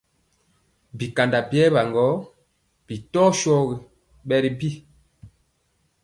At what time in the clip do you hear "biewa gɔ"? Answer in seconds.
1.49-2.05